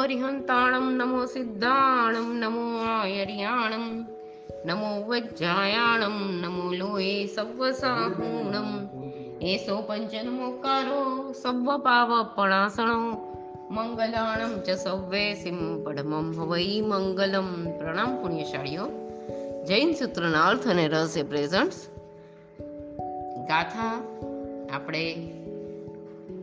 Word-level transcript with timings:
અરિહંતાણમ 0.00 0.92
નમો 0.92 1.26
સિદ્ધાણમ 1.26 2.34
નમો 2.34 2.78
આયર્યાણમ 2.84 4.06
નમો 4.64 5.02
વજ્જાયાણમ 5.06 6.18
નમો 6.40 6.72
લોહે 6.72 7.26
સવ્વસાહૂણમ 7.26 8.88
એસો 9.42 9.82
પંચનમોકારો 9.82 11.32
સવ્વ 11.32 11.78
પાવપણાસણો 11.78 13.28
મંગલાણમ 13.70 14.60
ચ 14.60 14.70
સવ્વે 14.70 15.34
સિમ 15.34 15.84
પડમમ 15.84 16.40
હવૈ 16.40 16.80
મંગલમ 16.80 17.78
પ્રણામ 17.78 18.22
પુણ્યશાળીઓ 18.22 18.86
જૈન 19.68 19.92
સૂત્રના 19.92 20.46
અર્થ 20.46 20.68
અને 20.68 20.88
રહસ્ય 20.88 21.22
પ્રેઝન્ટ્સ 21.22 21.88
ગાથા 23.48 24.02
આપણે 24.72 25.12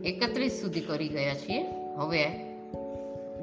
એકત્રીસ 0.04 0.52
સુધી 0.52 0.80
કરી 0.80 1.08
ગયા 1.08 1.34
છીએ. 1.34 1.64
હવે 1.96 2.45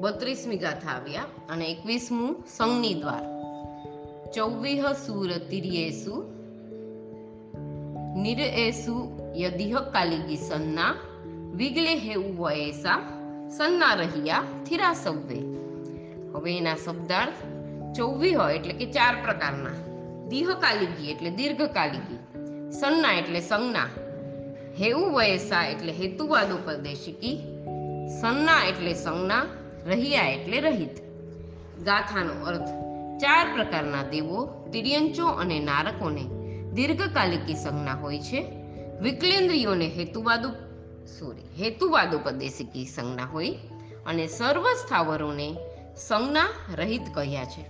બત્રીસમી 0.04 0.56
ગાથા 0.56 0.90
આવ્યા 0.90 1.22
અને 1.48 1.70
એકવીસમું 1.70 2.44
સંગની 2.56 2.94
દ્વાર. 2.94 3.24
ચૌવીહ 4.34 4.92
સુર 4.92 5.30
તિર્યેસુ, 5.50 6.14
નિરએસુ 8.16 8.96
યદિહ 9.36 9.74
કાલિગી 9.92 10.36
સન્ના 10.36 10.92
વિગલે 11.54 11.94
હેઉ 11.96 12.22
વયેસા 12.36 13.00
સન્ના 13.58 13.94
રહ્યા 13.94 14.42
થિરા 14.66 14.92
સવ્વે 14.92 15.40
હવે 16.34 16.58
એના 16.58 16.74
શબ્દાર્થ 16.74 17.42
ચૌવીહ 17.96 18.38
એટલે 18.54 18.72
કે 18.72 18.86
ચાર 18.86 19.14
પ્રકારના. 19.24 19.76
દીહકાલિગી 20.30 21.10
એટલે 21.10 21.30
દીર્ઘકાલિગી 21.30 22.20
સન્ના 22.70 23.12
એટલે 23.12 23.40
સંજ્ઞા 23.40 23.90
હેઉ 24.80 25.00
વયસા 25.16 25.64
એટલે 25.64 25.92
હેતુવાદોપદેશિકી 25.92 27.36
સન્ના 28.20 28.62
એટલે 28.68 28.94
સંજ્ઞા 28.94 29.44
રહ્યા 29.86 30.22
એટલે 30.22 30.60
રહિત. 30.60 31.02
ગાથાનો 31.78 32.44
અર્થ, 32.46 32.68
ચાર 33.20 33.52
પ્રકારના 33.54 34.02
દેવો, 34.02 34.68
તિર્યંચો 34.72 35.26
અને 35.26 35.60
નારકોને 35.60 36.24
દીર્ઘકાલિકી 36.72 37.54
સંજ્ઞા 37.54 37.94
હોય 37.94 38.18
છે. 38.18 38.46
વિકલેન્દ્રિયોને 39.00 39.88
હેતુવાદો 39.88 40.48
સોરી 41.06 41.64
હેતુવાદોપદેશિકી 41.64 42.86
સંજ્ઞા 42.86 43.24
હોય 43.24 43.56
અને 44.06 44.26
સર્વ 44.26 44.62
સ્થાવરોને 44.62 45.56
સંજ્ઞા 45.96 46.46
રહિત 46.74 47.02
કહ્યા 47.14 47.44
છે. 47.44 47.64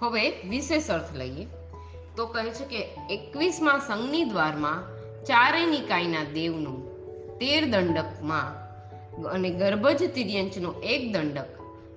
હવે 0.00 0.30
વિશેષ 0.30 0.90
અર્થ 0.90 1.16
લઈએ. 1.16 1.46
તો 2.16 2.26
કહે 2.26 2.50
છે 2.50 2.64
કે 2.64 2.88
એકવીસમાં 3.10 3.80
સંઘની 3.80 4.24
દ્વારમાં 4.24 4.82
ચારે 5.24 5.66
નિકાયના 5.66 6.24
દેવનું 6.34 6.88
તેર 7.38 7.64
દંડકમાં 7.70 8.67
અને 9.26 9.50
ગર્ભજ 9.50 10.10
તિર્યંચનો 10.14 10.72
એક 10.72 11.12
દંડક 11.12 11.46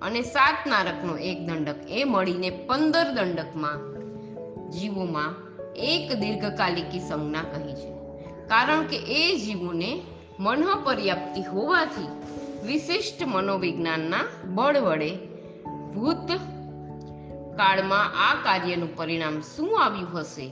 અને 0.02 0.22
સાત 0.22 0.66
નારકનો 0.66 1.16
એક 1.16 1.46
દંડક 1.46 1.76
એ 1.88 2.04
મળીને 2.04 2.50
પંદર 2.50 3.12
દંડકમાં 3.12 3.92
જીવોમાં 4.70 5.34
એક 5.76 6.12
દીર્ઘકાલિકી 6.12 7.00
સંજ્ઞા 7.00 7.42
કહી 7.42 7.74
છે. 7.74 7.92
કારણ 8.48 8.82
કે 8.82 8.96
એ 8.96 9.36
જીવોને 9.36 10.02
મનઃ 10.40 10.64
પર્યાપ્તિ 10.84 11.42
હોવાથી 11.42 12.08
વિશિષ્ટ 12.66 13.26
મનોવિજ્ઞાનના 13.26 14.18
બળ 14.44 14.76
વડે 14.76 15.16
ભૂત 15.94 16.32
કાળમાં 17.56 18.30
આ 18.30 18.34
કાર્યનું 18.34 18.96
પરિણામ 18.96 19.40
શું 19.40 19.84
આવ્યું 19.84 20.18
હશે 20.18 20.50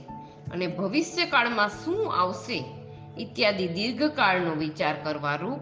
અને 0.51 0.67
ભવિષ્યકાળમાં 0.67 1.69
શું 1.69 2.13
આવશે, 2.13 2.63
ઇત્યાદિ 3.17 3.67
દીર્ઘકાળનો 3.67 4.51
વિચાર 4.51 4.95
કરવા 5.03 5.35
રૂપ 5.35 5.59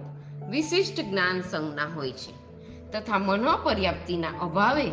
વિશિષ્ટ 0.50 1.00
જ્ઞાન 1.00 1.42
સંજ્ઞા 1.42 1.86
હોય 1.96 2.12
છે. 2.12 2.32
તથા 2.92 3.18
મનોપર્યાપ્તિના 3.18 4.30
અભાવે 4.42 4.92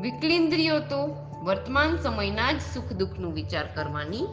વિકલેન્દ્રિયો 0.00 0.78
તો 0.78 1.16
વર્તમાન 1.44 1.96
સમયના 1.96 2.52
જ 2.52 2.60
સુખ 2.74 2.92
દુઃખનું 2.92 3.34
વિચાર 3.34 3.66
કરવાની 3.74 4.26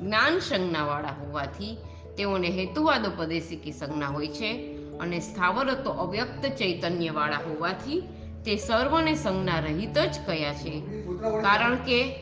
જ્ઞાન 0.00 0.38
સંજ્ઞાવાળા 0.38 1.08
હોવાથી 1.08 1.76
તેઓને 2.16 2.48
હેતુવાદોપદેશિકી 2.48 3.72
સંજ્ઞા 3.72 4.06
હોય 4.06 4.26
છે 4.26 4.76
અને 4.98 5.20
સ્થાવરો 5.20 5.74
તો 5.74 5.90
અવ્યક્ત 5.90 6.46
ચૈતન્યવાળા 6.46 7.36
હોવાથી 7.36 8.00
તે 8.44 8.56
સર્વને 8.56 9.14
સંજ્ઞા 9.14 9.60
રહિત 9.60 9.98
જ 9.98 10.18
કયા 10.26 10.54
છે. 10.54 10.82
કારણ 11.42 11.76
કે 11.76 12.14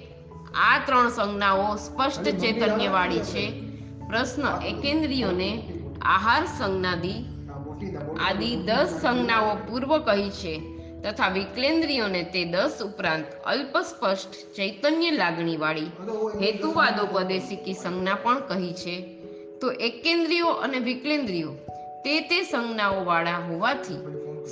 આ 0.55 0.79
ત્રણ 0.87 1.09
સંજ્ઞાઓ 1.09 1.77
સ્પષ્ટ 1.77 2.23
ચૈતન્યવાળી 2.23 3.19
છે. 3.19 3.61
પ્રશ્ન 4.09 4.67
એકેન્દ્રિયોને 4.67 5.73
આહાર 6.03 6.45
સંજ્ઞાદી 6.45 7.38
આદિ 8.21 8.57
દસ 8.57 8.91
સંજ્ઞાઓ 9.03 9.55
પૂર્વ 9.55 9.99
કહી 9.99 10.31
છે 10.31 10.61
તથા 11.03 11.29
વિકલેન્દ્રિયોને 11.29 12.23
તે 12.23 12.45
દસ 12.45 12.83
ઉપરાંત 12.85 13.25
અલ્પ 13.47 13.77
સ્પષ્ટ 13.79 14.33
ચૈતન્ય 14.57 15.11
લાગણીવાળી 15.11 15.91
હેતુવાદોપદેશિકી 16.43 17.73
સંજ્ઞા 17.73 18.15
પણ 18.15 18.41
કહી 18.41 18.73
છે. 18.73 18.97
તો 19.61 19.71
એકેન્દ્રિયો 19.71 20.49
અને 20.49 20.79
વિકલેન્દ્રિયો 20.79 21.53
તે 22.05 22.21
તે 22.21 22.43
સંજ્ઞાઓ 22.43 23.05
વાળા 23.05 23.37
હોવાથી 23.37 24.01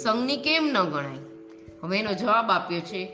સંજ્ઞી 0.03 0.37
કેમ 0.37 0.65
ન 0.67 0.79
ગણાય? 0.85 1.23
હવે 1.83 1.99
એનો 1.99 2.13
જવાબ 2.13 2.51
આપ્યો 2.51 2.81
છે 2.81 3.07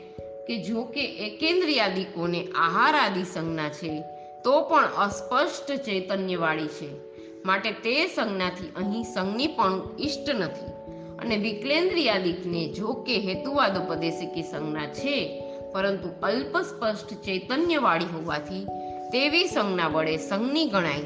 કે 0.47 0.57
જો 0.57 0.83
કે 0.83 1.05
એકેન્દ્રિયાદિકોને 1.27 2.47
આહાર 2.55 2.95
આદિ 2.95 3.23
સંજ્ઞા 3.23 3.69
છે 3.69 4.01
તો 4.43 4.61
પણ 4.61 4.83
અસ્પષ્ટ 4.97 5.71
ચૈતન્યવાળી 5.71 6.67
છે. 6.67 7.12
માટે 7.45 7.71
તે 7.71 8.07
સંજ્ઞાથી 8.07 8.67
અહીં 8.75 9.03
સંજ્ઞી 9.03 9.47
પણ 9.47 9.81
ઇષ્ટ 9.99 10.29
નથી. 10.29 10.65
અને 11.19 11.37
વિકલેન્દ્રિયાદિકને 11.37 12.73
જો 12.73 12.93
કે 12.93 13.19
હેતુવાદોપદેશિકી 13.19 14.43
સંજ્ઞા 14.43 14.85
છે, 14.85 15.43
પરંતુ 15.73 16.09
અલ્પ 16.23 16.57
સ્પષ્ટ 16.57 17.13
ચૈતન્યવાળી 17.13 18.05
હોવાથી 18.05 18.65
તેવી 19.11 19.47
સંજ્ઞા 19.47 19.87
વડે 19.87 20.17
સંજ્ઞી 20.17 20.65
ગણાય 20.65 21.03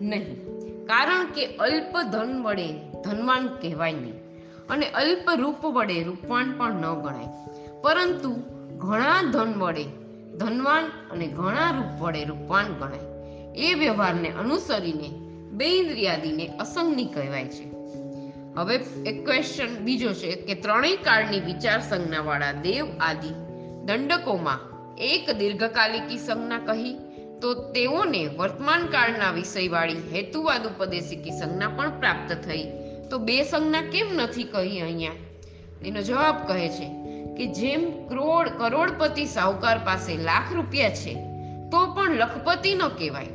નહીં. 0.00 0.46
કારણ 0.86 1.26
કે 1.26 1.46
અલ્પ 1.46 2.02
ધન 2.02 2.42
વડે 2.42 2.68
ધનવાન 3.02 3.46
કહેવાય 3.46 3.92
નહીં 3.92 4.14
અને 4.68 4.86
અલ્પ 4.86 5.30
રૂપ 5.38 5.64
વડે 5.64 6.02
રૂપવાન 6.02 6.54
પણ 6.58 6.72
ન 6.72 6.94
ગણાય. 6.94 7.26
પરંતુ 7.82 8.30
ઘણા 8.78 9.22
ધન 9.32 9.60
વડે 9.60 9.84
ધનવાન 10.38 10.84
અને 10.84 11.26
ઘણા 11.26 11.70
રૂપ 11.70 12.02
વડે 12.02 12.24
રૂપવાન 12.24 12.64
ગણાય. 12.64 13.12
એ 13.56 13.74
વ્યવહારને 13.74 14.28
અનુસરીને 14.28 15.21
બે 15.62 15.68
ઇન્દ્રિયાદીને 15.68 16.46
અસંગની 16.58 17.04
કહેવાય 17.04 17.44
છે. 17.44 17.66
હવે 18.56 18.76
એક 19.10 19.24
ક્વેશ્ચન 19.24 19.72
બીજો 19.84 20.12
છે 20.12 20.30
કે 20.36 20.54
ત્રણેય 20.54 20.96
કાળની 20.96 21.40
વિચાર 21.40 21.80
સંજ્ઞાવાળા 21.80 22.52
દેવ 22.52 22.86
આદિ 23.00 23.30
દંડકોમાં 23.84 24.60
એક 24.98 25.30
દીર્ઘકાલિકી 25.30 26.18
સંજ્ઞા 26.18 26.58
કહી, 26.58 26.94
તો 27.40 27.54
તેઓને 27.54 28.22
વર્તમાન 28.38 28.86
કાળના 28.86 29.30
વિષયવાળી 29.30 30.02
હેતુવાદ 30.14 30.66
ઉપદેશિકી 30.66 31.30
સંજ્ઞા 31.30 31.68
પણ 31.68 31.94
પ્રાપ્ત 32.00 32.34
થઈ. 32.48 32.66
તો 33.10 33.18
બે 33.18 33.38
સંજ્ઞા 33.42 33.84
કેમ 33.92 34.12
નથી 34.16 34.44
કહી 34.44 34.80
અહીંયા? 34.80 35.14
એનો 35.84 36.02
જવાબ 36.02 36.36
કહે 36.48 36.68
છે 36.68 36.90
કે 37.36 37.46
જેમ 37.46 37.82
કરોડ, 38.08 38.48
કરોડપતિ 38.58 39.24
સાહુકાર 39.26 39.78
પાસે 39.78 40.12
લાખ 40.16 40.52
રૂપિયા 40.52 40.88
છે, 40.88 41.14
તો 41.70 41.86
પણ 41.94 42.10
લખપતિ 42.16 42.74
ન 42.74 42.84
કહેવાય. 42.98 43.26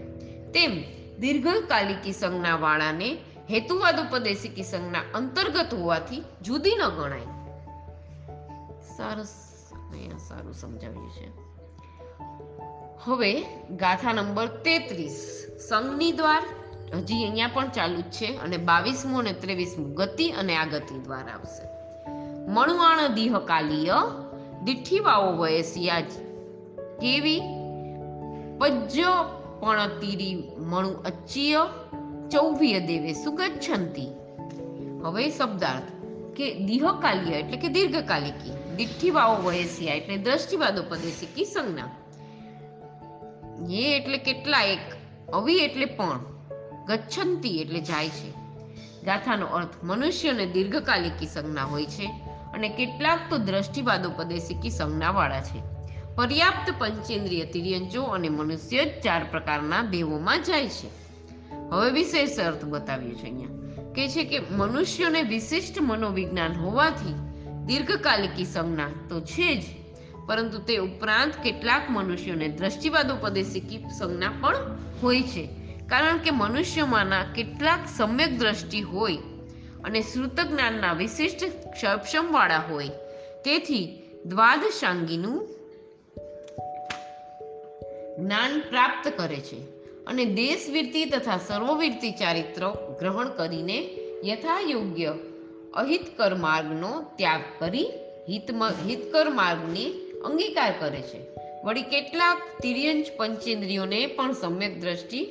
તેમ 0.53 0.96
દીર્ઘકાલિકી 1.19 2.11
સંજ્ઞા 2.11 2.55
વાળાને 2.55 3.17
હેતુવાદ 3.51 3.99
ઉપદેશિકી 3.99 4.63
સંજ્ઞા 4.63 4.99
અંતર્ગત 5.13 5.73
હોવાથી 5.73 6.23
જુદી 6.41 6.75
ન 6.75 6.89
ગણાય. 6.89 7.19
સરસ, 8.97 9.33
અહીંયા 9.91 10.17
સારું 10.17 10.53
સમજાવ્યું 10.53 11.11
છે. 11.11 11.47
હવે 13.03 13.41
ગાથા 13.69 14.13
નંબર 14.13 14.47
તેત્રીસ, 14.47 15.47
સંઘની 15.69 16.11
દ્વાર. 16.11 16.43
હજી 16.93 17.23
અહીંયા 17.23 17.49
પણ 17.53 17.69
ચાલુ 17.69 18.01
જ 18.01 18.11
છે 18.11 18.37
અને 18.37 18.57
બાવીસમું 18.57 19.19
અને 19.19 19.33
ત્રેવીસમું 19.33 19.93
ગતિ 19.93 20.29
અને 20.29 20.55
આગતિ 20.55 20.99
દ્વાર 20.99 21.29
આવશે. 21.29 21.77
મણુઆણ 22.51 23.07
દીહકાલીય, 23.07 23.93
દિઠ્ઠીવાઓ 24.63 25.37
વયસિયા 25.37 26.01
કેવી? 27.01 27.41
પજ્ય 28.59 29.05
પણ 29.59 29.87
તીરી 29.87 30.43
મણુ 30.57 30.89
અચ્ચીય 30.89 31.67
ચૌવીય 32.31 32.79
દેવે 32.79 33.13
સુગચ્છંતી. 33.13 34.07
હવે 35.03 35.29
શબ્દાર્થ 35.29 35.83
કે 36.35 36.53
દીહકાલીય 36.53 37.35
એટલે 37.35 37.57
કે 37.57 37.67
દીર્ઘકાલિકી. 37.67 38.75
દિઠ્ઠીવાઓ 38.75 39.35
વયસિયા 39.35 39.93
એટલે 39.93 40.17
દ્રષ્ટિવાદોપદેશિકી 40.17 41.45
સંજ્ઞા 41.45 41.89
એ 43.69 43.97
એટલે 43.97 44.17
કેટલા 44.17 44.61
એક, 44.61 44.95
અવી 45.33 45.57
એટલે 45.57 45.85
પણ. 45.85 46.19
ગચ્છંતી 46.85 47.61
એટલે 47.61 47.79
જાય 47.79 48.09
છે. 48.09 48.31
ગાથાનો 49.03 49.45
અર્થ 49.45 49.83
મનુષ્યને 49.83 50.45
દીર્ઘકાલિકી 50.45 51.25
સંજ્ઞા 51.25 51.63
હોય 51.63 51.85
છે 51.85 52.05
અને 52.53 52.69
કેટલાક 52.69 53.19
તો 53.29 53.37
દ્રષ્ટિવાદોપદેશિકી 53.37 54.69
સંજ્ઞાવાળા 54.69 55.41
છે. 55.41 55.76
પર્યાપ્ત 56.17 56.73
પંચેન્દ્રિય 56.79 57.45
તિર્યંચો 57.45 58.03
અને 58.03 58.29
મનુષ્ય 58.29 58.85
ચાર 59.03 59.23
પ્રકારના 59.31 59.81
દેવોમાં 59.81 60.43
જાય 60.43 60.67
છે. 60.67 60.87
હવે 61.71 61.89
વિશેષ 61.91 62.39
અર્થ 62.39 62.65
બતાવ્યો 62.65 63.11
છે 63.11 63.23
અહીંયા. 63.23 63.91
કે 63.95 64.07
છે 64.07 64.23
કે 64.23 64.39
મનુષ્યોને 64.51 65.21
વિશિષ્ટ 65.21 65.81
મનોવિજ્ઞાન 65.81 66.53
હોવાથી 66.53 67.13
દીર્ઘકાલિકી 67.65 68.45
સંજ્ઞા 68.45 68.87
તો 69.09 69.21
છે 69.21 69.49
જ, 69.55 69.63
પરંતુ 70.27 70.57
તે 70.59 70.77
ઉપરાંત 70.77 71.33
કેટલાક 71.43 71.83
મનુષ્યોને 71.89 72.47
દ્રષ્ટિવાદોપદેશિકી 72.47 73.79
સંજ્ઞા 73.99 74.33
પણ 74.41 74.77
હોય 75.03 75.21
છે. 75.23 75.43
કારણ 75.87 76.17
કે 76.17 76.31
મનુષ્યમાંના 76.31 77.23
કેટલાક 77.35 77.79
સમ્યક 77.97 78.39
દ્રષ્ટિ 78.39 78.81
હોય 78.81 79.17
અને 79.83 80.01
શ્રુત 80.01 80.39
જ્ઞાનના 80.39 80.93
વિશિષ્ટ 80.93 81.45
સક્ષમવાળા 81.81 82.63
હોય, 82.69 82.89
તેથી 83.45 83.83
દ્વાદશાંગીનું 84.25 85.56
જ્ઞાન 88.17 88.59
પ્રાપ્ત 88.69 89.09
કરે 89.17 89.35
છે 89.35 89.57
અને 90.07 90.25
દેશવીરતી 90.25 91.05
તથા 91.05 91.37
સર્વવીરતી 91.37 92.11
ચારિત્ર 92.11 92.63
ગ્રહણ 92.99 93.29
કરીને 93.29 93.89
યથાયોગ્ય 94.25 95.13
અહિતકર 95.73 96.35
માર્ગનો 96.35 97.05
ત્યાગ 97.15 97.41
કરી 97.59 97.89
હિતમ, 98.29 98.63
હિતકર 98.63 99.29
માર્ગને 99.29 99.85
અંગીકાર 100.25 100.73
કરે 100.79 101.01
છે. 101.01 101.19
વળી 101.63 101.81
કેટલાક 101.81 102.37
તિર્યંશ 102.61 103.11
પંચેન્દ્રિયોને 103.17 104.05
પણ 104.05 104.33
સમ્યક 104.33 104.81
દ્રષ્ટિ, 104.81 105.21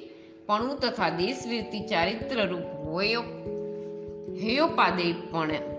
પણું 0.47 0.79
તથા 0.81 1.09
દેશવીરતી 1.09 1.87
ચારિત્રરૂપ 1.87 2.67
હોય 2.87 3.17
હેયોપાદે 4.43 5.13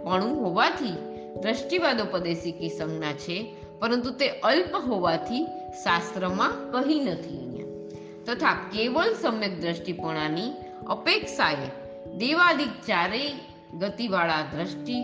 પણ 0.03 0.35
હોવાથી 0.35 0.95
દ્રષ્ટિવાદોપદેશિકી 1.41 2.69
સંજ્ઞા 2.69 3.13
છે, 3.13 3.37
પરંતુ 3.79 4.11
તે 4.11 4.27
અલ્પ 4.29 4.75
હોવાથી 4.75 5.45
શાસ્ત્રમાં 5.83 6.53
કહી 6.73 6.99
નથી 6.99 7.37
અહીંયા. 7.39 7.69
તથા 8.27 8.55
કેવળ 8.73 9.13
સમ્યક 9.13 9.53
દ્રષ્ટિપણાની 9.61 10.51
અપેક્ષાએ 10.87 11.69
દેવાદિક 12.17 12.73
ચારેય 12.87 13.31
ગતિવાળા 13.79 14.43
દ્રષ્ટિ 14.53 14.97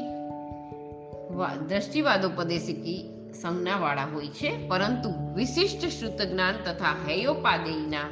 દ્રષ્ટિવાદોપદેશિકી 1.70 3.02
સંજ્ઞાવાળા 3.42 4.10
હોય 4.14 4.28
છે, 4.28 4.50
પરંતુ 4.68 5.10
વિશિષ્ટ 5.36 5.86
શ્રુત 5.88 6.20
જ્ઞાન 6.22 6.56
તથા 6.66 6.96
હેયોપાદેયના 7.08 8.10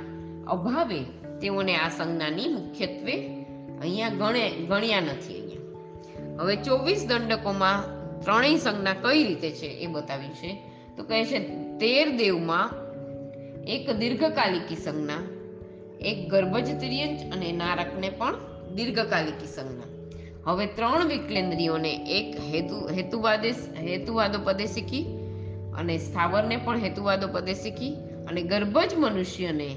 અભાવે 0.48 1.02
તેઓને 1.42 1.76
આ 1.76 1.90
સંજ્ઞાની 1.90 2.48
મુખ્યત્વે 2.48 3.16
અહીંયા 3.82 4.10
ગણે, 4.10 4.46
ગણ્યા 4.70 5.00
નથી 5.00 5.38
અહીંયા. 5.40 5.68
હવે 6.40 6.56
ચોવીસ 6.56 7.02
દંડકોમાં 7.08 7.80
ત્રણેય 8.26 8.58
સંજ્ઞા 8.58 8.94
કઈ 8.94 9.24
રીતે 9.28 9.50
છે 9.52 9.70
એ 9.84 9.88
બતાવી 9.88 10.34
છે? 10.34 10.52
તો 10.98 11.04
કહે 11.04 11.26
છે, 11.26 11.40
તેર 11.78 12.18
દેવમાં 12.18 12.70
એક 13.68 13.92
દીર્ઘકાલિકી 13.92 14.76
સંજ્ઞા, 14.76 15.22
એક 16.02 16.30
ગર્ભજ 16.30 16.80
તિર્યંચ 16.80 17.34
અને 17.34 17.52
નારકને 17.52 18.10
પણ 18.10 18.36
દીર્ઘકાલિકી 18.76 19.48
સંજ્ઞા. 19.48 19.90
હવે 20.46 20.66
ત્રણ 20.66 21.08
વિકલેન્દ્રિયોને 21.08 21.94
એક 22.20 22.40
હેતુ 22.54 22.88
હેતુવાદેશ 22.88 23.62
હેતુવાદોપદેશિકી 23.78 25.06
અને 25.78 25.98
સ્થાવરને 25.98 26.58
પણ 26.58 26.80
હેતુવાદોપદેશિકી 26.80 27.94
અને 28.28 28.42
ગર્ભજ 28.42 28.94
મનુષ્યને 28.98 29.70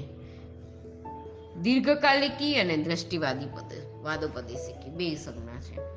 દીર્ઘકાલિકી 1.61 2.55
અને 2.55 2.77
દ્રષ્ટિવાદી 2.77 3.45
પદ 3.45 3.71
વાદોપદેશિકી 4.03 4.89
બે 4.89 5.15
સંજ્ઞા 5.15 5.61
છે. 5.61 5.94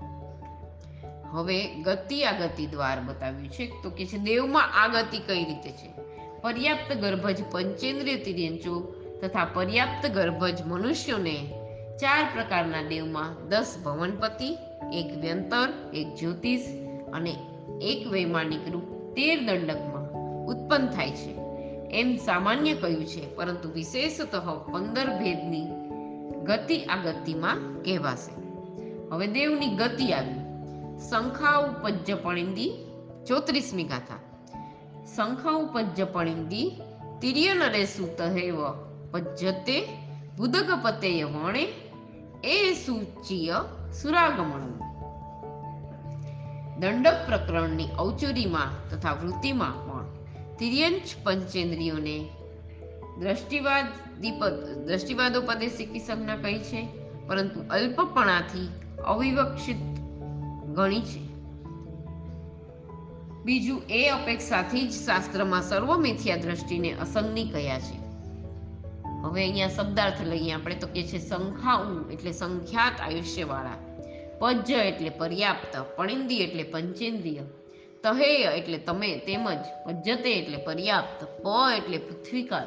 હવે 1.31 1.75
ગતિ 1.75 2.25
આગતિ 2.25 2.67
દ્વાર 2.67 3.01
બતાવ્યું 3.01 3.49
છે. 3.49 3.73
તો 3.83 3.91
કે 3.91 4.07
છે, 4.07 4.19
દેવમાં 4.19 4.75
આગતિ 4.83 5.19
કઈ 5.19 5.45
રીતે 5.45 5.71
છે? 5.71 6.09
પર્યાપ્ત 6.41 6.97
ગર્ભજ 6.97 7.45
પંચેન્દ્રિય 7.51 8.17
તિર્યંચો 8.17 8.95
તથા 9.23 9.45
પર્યાપ્ત 9.45 10.07
ગર્ભજ 10.07 10.63
મનુષ્યોને 10.67 11.37
ચાર 12.01 12.27
પ્રકારના 12.35 12.89
દેવમાં 12.89 13.49
દસ 13.49 13.77
ભવનપતિ, 13.85 14.59
એક 14.93 15.19
વ્યંતર, 15.19 15.91
એક 15.95 16.15
જ્યોતિષ 16.15 16.61
અને 17.13 17.37
એક 17.83 18.07
વૈમાનિક 18.07 18.69
રૂપ 18.71 18.83
તેર 19.13 19.41
દંડકમાં 19.41 20.13
ઉત્પન્ન 20.47 20.87
થાય 20.87 21.11
છે. 21.11 21.39
એમ 21.91 22.17
સામાન્ય 22.17 22.75
કહ્યું 22.75 23.07
છે, 23.07 23.35
પરંતુ 23.35 23.71
વિશેષતઃ 23.71 24.71
પંદર 24.73 25.07
ભેદની 25.19 25.67
ગતિ 26.45 26.81
આ 26.81 26.97
ગતિમાં 26.97 27.83
કહેવાશે. 27.83 28.41
હવે 29.11 29.27
દેવની 29.27 29.67
ગતિ 29.67 30.13
આવી. 30.13 30.38
શંખા 30.99 31.59
ઉપજ્જ 31.59 32.15
પણિંદી 32.23 32.71
ચોત્રીસમી 33.27 33.85
ગાથા. 33.85 34.21
શંખા 35.17 35.53
પણિંદી 36.13 36.81
તિર્ય 37.21 37.55
નરેસુ 37.55 38.07
તહેવ 38.19 38.59
પજ્જતે 39.13 39.77
બુદગપતેય 40.37 41.25
વણે, 41.25 41.65
એ 42.45 42.75
સૂચિય 42.75 43.59
સુરાગમણ 44.03 44.67
દંડક 46.81 47.19
પ્રકરણની 47.27 47.89
ઔચુરીમાં 47.99 48.73
તથા 48.91 49.13
વૃત્તિમાં 49.13 49.79
પણ 49.87 50.07
તિર્યંચ 50.57 51.15
પંચેન્દ્રિયોને 51.25 52.19
દ્રષ્ટિવાદીપદ 53.21 54.55
દ્રષ્ટિવાદોપદેશિકી 54.87 55.99
સંજ્ઞા 55.99 56.37
કહી 56.37 56.59
છે, 56.59 56.81
પરંતુ 57.27 57.61
અલ્પપણાથી 57.71 58.69
અવિવક્ષિત 59.07 59.98
ગણી 60.75 61.01
છે. 61.01 61.39
બીજું 63.45 63.83
એ 63.91 64.09
અપેક્ષાથી 64.09 64.89
જ 64.89 64.93
શાસ્ત્રમાં 64.93 65.63
સર્વ 65.63 65.97
મિથ્યા 65.97 66.37
દ્રષ્ટિને 66.37 66.93
અસંગની 66.93 67.45
કયા 67.45 67.79
છે. 67.79 68.09
હવે 69.23 69.43
અહીંયા 69.43 69.69
શબ્દાર્થ 69.69 70.23
લઈએ 70.27 70.53
આપણે 70.53 70.75
તો 70.75 70.87
કે 70.87 71.03
છે 71.03 71.19
સંખ્યાઉ 71.19 72.11
એટલે 72.11 72.33
સંખ્યાત 72.33 73.01
આયુષ્યવાળા 73.01 73.75
પજ્જ 74.39 74.71
એટલે 74.71 75.09
પર્યાપ્ત, 75.09 75.85
પણિંદી 75.97 76.37
એટલે 76.37 76.63
પંચેન્દ્રિય, 76.63 77.41
તહેય 78.03 78.59
એટલે 78.59 78.79
તમે 78.79 79.19
તેમજ 79.19 79.59
પજ્જતે 79.87 80.39
એટલે 80.39 80.57
પર્યાપ્ત, 80.57 81.25
પ 81.25 81.47
એટલે 81.77 81.99
પૃથ્વીકાય 81.99 82.67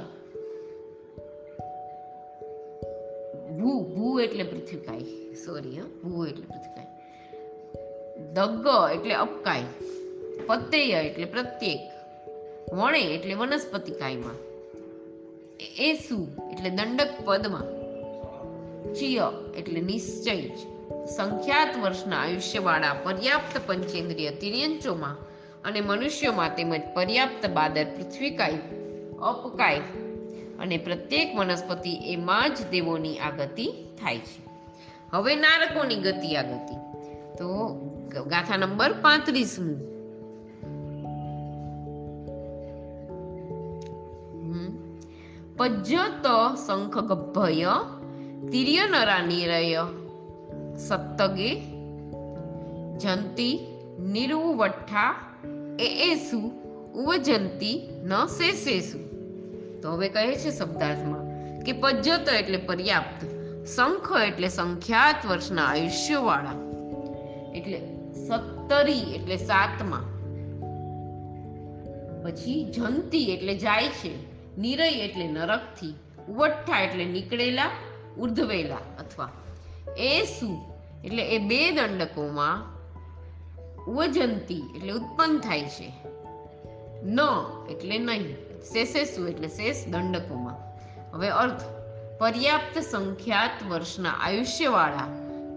ભૂ 3.52 3.84
ભૂ 3.96 4.20
એટલે 4.20 4.44
પૃથ્વીકાય. 4.44 5.00
સોરી 5.34 5.80
હા. 5.80 5.86
ભૂ 6.04 6.26
એટલે 6.26 6.46
પૃથ્વીકાય. 6.46 6.91
દગ્ગ 8.34 8.68
એટલે 8.96 9.14
અપકાય. 9.14 9.64
પતેય 10.48 11.04
એટલે 11.04 11.26
પ્રત્યેક. 11.26 11.80
વણે 12.74 13.02
એટલે 13.02 13.34
વનસ્પતિ 13.34 13.92
કાયમાં. 13.92 14.34
શું 16.08 16.28
એટલે 16.52 16.70
દંડક 16.70 17.10
પદમાં. 17.26 17.64
ચિય 18.94 19.22
એટલે 19.58 19.82
નિશ્ચય 19.82 20.48
સંખ્યાત 21.06 21.78
વર્ષના 21.78 22.22
આયુષ્યવાળા 22.22 22.94
પર્યાપ્ત 22.94 23.62
પંચેન્દ્રિય 23.68 24.32
તિર્યંચોમાં 24.32 25.18
અને 25.64 25.82
મનુષ્યોમાં 25.82 26.56
તેમજ 26.56 26.82
પર્યાપ્ત 26.94 27.50
બાદર 27.50 27.84
પૃથ્વીકાય 27.84 28.54
અપકાય 29.22 29.80
અને 30.60 30.78
પ્રત્યેક 30.78 31.36
વનસ્પતિ 31.36 31.94
એમાં 31.94 32.56
જ 32.56 32.70
દેવોની 32.70 33.20
આ 33.20 33.32
ગતિ 33.32 33.68
થાય 34.02 34.18
છે. 34.18 34.50
હવે 35.12 35.36
નારકોની 35.36 35.96
ગતિ 35.96 36.36
આ 36.36 36.42
ગતિ 36.42 36.76
તો 37.38 37.48
ગાથા 38.20 38.58
નંબર 38.58 38.94
પાંત્રીસમું. 38.94 39.92
પજ્જત 45.58 46.26
શંખ 46.68 46.98
ગભય 46.98 47.74
તિર્ય 48.52 48.80
નરા 48.90 49.26
નિરય 49.26 49.86
સત્તગે 50.78 51.62
જંતી 52.98 53.60
નિર્વઠા 54.00 55.16
એ 55.80 56.12
એસુ 56.12 56.52
ઉવજંતી 56.96 57.90
ન 58.04 58.26
શેષેસુ 58.26 59.00
તો 59.82 59.92
હવે 59.92 60.10
કહે 60.10 60.36
છે 60.36 60.52
શબ્દાર્થમાં 60.52 61.32
કે 61.64 61.72
પજ્જત 61.72 62.30
એટલે 62.30 62.58
પર્યાપ્ત 62.58 63.26
શંખ 63.66 64.12
એટલે 64.28 64.48
સંખ્યાત 64.48 65.26
વર્ષના 65.26 65.64
આયુષ્યવાળા. 65.64 66.54
એટલે 67.56 68.01
સત્તરી 68.32 69.00
એટલે 69.00 69.38
સાતમા. 69.38 70.02
પછી 72.24 72.72
જંતી 72.72 73.24
એટલે 73.24 73.58
જાય 73.58 73.88
છે, 73.88 74.32
નિરય 74.58 74.90
એટલે 74.90 75.28
નરકથી, 75.28 75.96
ઉવઠ્ઠા 76.30 76.80
એટલે 76.80 77.06
નીકળેલા, 77.06 77.70
ઉર્ધવેલા 78.18 78.76
અથવા 78.76 79.30
એ 79.98 80.26
શું 80.26 80.62
એટલે 81.06 81.24
એ 81.24 81.38
બે 81.38 81.72
દંડકોમાં 81.72 82.82
ઉવજંતી 83.86 84.64
એટલે 84.76 84.92
ઉત્પન્ન 84.92 85.40
થાય 85.40 85.62
છે. 85.62 85.94
ન 87.04 87.20
એટલે 87.70 87.98
નહીં, 87.98 88.36
શેષેસુ 88.74 89.28
એટલે 89.28 89.48
શેષ 89.48 89.88
દંડકોમાં. 89.88 90.58
હવે 91.14 91.30
અર્થ, 91.30 91.64
પર્યાપ્ત 92.20 92.78
સંખ્યાત 92.80 93.64
વર્ષના 93.70 94.12
આયુષ્યવાળા 94.12 95.08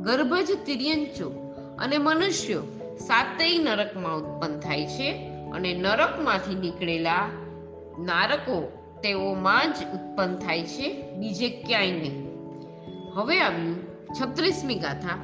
ગર્ભજ 0.00 0.50
તિર્યંચો 0.66 1.43
અને 1.78 1.98
મનુષ્યો 1.98 2.62
સાતેય 2.98 3.58
નરકમાં 3.58 4.16
ઉત્પન્ન 4.16 4.60
થાય 4.60 4.86
છે 4.86 5.30
અને 5.52 5.74
નરકમાંથી 5.74 6.54
નીકળેલા 6.54 7.28
નારકો 7.98 8.72
તેઓમાં 9.02 9.72
જ 9.72 9.76
ઉત્પન્ન 9.76 10.36
થાય 10.36 10.62
છે, 10.62 11.12
બીજે 11.12 11.48
ક્યાંય 11.48 11.92
નહીં. 11.92 12.24
હવે 13.14 13.40
આવ્યું 13.40 13.76
છત્રીસમી 14.20 14.74
ગાથા. 14.74 15.18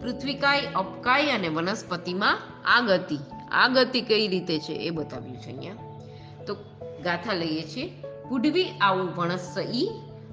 પૃથ્વીકાય, 0.00 0.60
અપકાય 0.60 1.30
અને 1.30 1.48
વનસ્પતિમાં 1.48 2.38
આ 2.64 2.80
ગતિ 2.80 3.18
આ 3.52 3.68
ગતિ 3.68 4.00
કઈ 4.00 4.28
રીતે 4.28 4.58
છે 4.58 4.72
એ 4.72 4.90
બતાવ્યું 4.90 5.36
છે 5.36 5.46
અહીંયા. 5.46 5.74
તો 6.46 6.54
ગાથા 7.04 7.32
લઈએ 7.32 7.62
છીએ. 7.62 7.92
પુડવી 8.28 8.70
આવું 8.80 9.14
વણસ 9.16 9.54
ઈ 9.74 9.88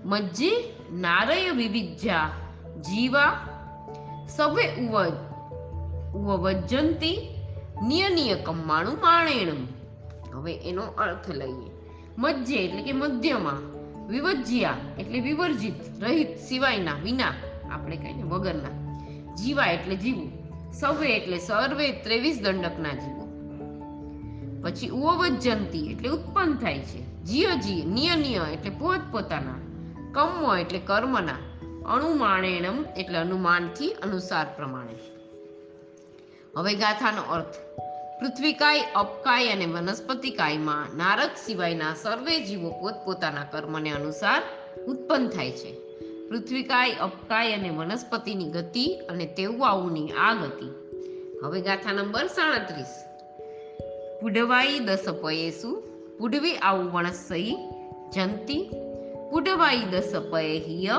મજ્જે 0.05 0.73
નારય 0.91 1.49
વિવિધ્યા 1.49 2.29
જીવા. 2.89 3.39
સવે 4.29 4.88
ઉવ 4.88 5.28
ઉવજ્જંતી 6.15 7.35
નિયનીય 7.87 8.33
નિય 8.33 8.43
કમ્માણું 8.43 8.95
માણેણું 9.01 9.67
હવે 10.39 10.53
એનો 10.53 10.81
અર્થ 10.81 11.29
લઈએ. 11.29 11.71
મધ્ય 12.17 12.55
એટલે 12.55 12.83
કે 12.83 12.91
મધ્યમાં 12.91 13.79
વિવજ્યા 14.07 14.77
એટલે 14.99 15.19
વિવર્જિત, 15.19 16.03
રહિત, 16.03 16.37
સિવાયના, 16.37 16.93
વિના, 17.03 17.33
આપણે 17.71 17.97
કહીને 17.97 18.23
વગરના. 18.23 18.79
જીવા 19.35 19.65
એટલે 19.65 19.95
જીવું, 19.95 20.31
સવે 20.71 21.15
એટલે 21.15 21.37
સર્વે 21.37 21.91
ત્રેવીસ 21.91 22.41
દંડકના 22.43 22.93
જીવો. 22.93 23.19
પછી 24.61 24.89
ઉવજ્જંતી 24.89 25.91
એટલે 25.91 26.09
ઉત્પન્ન 26.09 26.55
થાય 26.55 26.79
છે. 26.79 27.23
જીય 27.23 27.47
નિયનીય 27.47 28.15
નિય 28.15 28.15
નિય 28.15 28.53
એટલે 28.53 28.69
પોત 28.69 28.99
પોતાના, 29.11 29.55
કમ્મો 30.11 30.55
એટલે 30.55 30.79
કર્મના, 30.79 31.35
અણુમાણેણમ 31.89 32.85
એટલે 32.97 33.17
અનુમાનથી 33.17 33.91
અનુસાર 33.91 34.45
પ્રમાણે. 34.55 35.18
હવે 36.58 36.74
ગાથાનો 36.74 37.22
અર્થ. 37.22 37.56
પૃથ્વીકાય, 38.20 38.82
અપકાય 38.96 39.50
અને 39.50 39.65
વનસ્પતિકાયમાં 39.65 40.98
નારદ 40.98 41.29
સિવાયના 41.46 41.94
સર્વે 41.94 42.39
જીવો 42.39 42.70
પોતપોતાના 42.70 43.44
કર્મને 43.44 43.91
અનુસાર 43.91 44.41
ઉત્પન્ન 44.88 45.27
થાય 45.27 45.51
છે. 45.51 45.74
પૃથ્વીકાય, 46.29 46.91
અપકાય 46.91 47.53
અને 47.53 47.70
વનસ્પતિની 47.70 48.51
ગતિ 48.51 49.01
અને 49.10 49.25
તેવાઓની 49.25 50.12
આ 50.12 50.34
ગતિ. 50.34 50.65
હવે 51.44 51.62
ગાથા 51.62 51.91
નંબર 51.91 52.27
સાડત્રીસ. 52.27 53.06
પુડવાઈ 54.22 54.79
દસ 54.79 55.06
પયેસુ 55.22 55.84
પુડવી 56.20 56.58
આવું 56.58 56.91
વણસઈ, 56.91 57.56
જંતી, 58.13 58.72
પુડવાઈ 59.32 59.77
દસ 59.77 60.13
પયે 60.32 60.60
હિય 60.60 60.91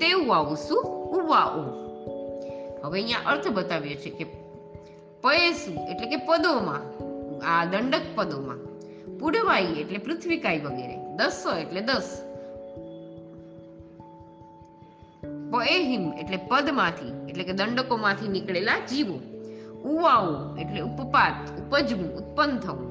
તેવું 0.00 0.36
આવું 0.36 0.56
શું 0.56 0.82
ઉવાઓ. 0.84 1.90
હવે 2.84 3.00
અહીંયા 3.00 3.30
અર્થ 3.30 3.48
બતાવ્યો 3.48 3.94
છે 3.94 4.10
કે 4.10 4.39
પયેસુ 5.22 5.86
એટલે 5.86 6.06
કે 6.06 6.16
પદોમાં, 6.16 6.82
આ 7.46 7.64
દંડક 7.64 8.00
પદોમાં. 8.14 8.56
પુડવાઈ 9.18 9.62
એટલે 9.62 9.98
પૃથ્વીકાય 9.98 10.60
વગેરે. 10.60 10.96
દસો 11.16 11.56
એટલે 11.56 11.80
દસ. 11.80 12.24
પએહિમ 15.52 16.12
એટલે 16.12 16.36
પદમાંથી, 16.36 17.30
એટલે 17.30 17.44
કે 17.44 17.52
દંડકોમાંથી 17.52 18.28
નીકળેલા 18.28 18.78
જીવો. 18.78 19.20
ઉવાઓ 19.84 20.56
એટલે 20.56 20.80
ઉપપાત 20.80 21.60
ઉપજવું 21.60 22.16
ઉત્પન્ન 22.16 22.58
થવું 22.58 22.90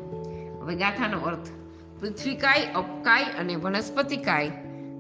હવે 0.62 0.76
ગાથાનો 0.76 1.20
અર્થ, 1.20 1.48
પૃથ્વીકાય, 2.00 2.66
અપકાય 2.76 3.24
અને 3.24 3.56
વનસ્પતિકાય. 3.56 4.50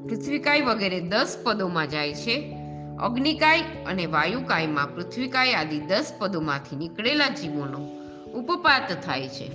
પૃથ્વીકાય 0.07 0.61
વગેરે 0.61 0.99
દસ 0.99 1.37
પદોમાં 1.43 1.87
જાય 1.87 2.13
છે. 2.13 2.58
અગ્નિકાય 2.99 3.61
અને 3.61 4.05
વાયુકાયમાં 4.05 4.95
પૃથ્વીકાય 4.95 5.53
આદિ 5.53 5.79
દસ 5.79 6.13
પદોમાંથી 6.19 6.75
નીકળેલા 6.75 7.29
જીવોનો 7.29 7.77
ઉપપાત 8.33 9.05
થાય 9.05 9.27
છે. 9.27 9.49